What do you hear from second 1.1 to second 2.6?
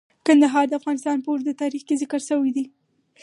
په اوږده تاریخ کې ذکر شوی